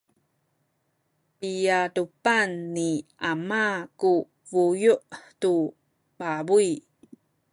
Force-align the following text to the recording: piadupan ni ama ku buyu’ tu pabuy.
piadupan 1.39 2.49
ni 2.75 2.89
ama 3.31 3.63
ku 3.99 4.11
buyu’ 4.49 4.95
tu 5.41 5.53
pabuy. 6.17 6.69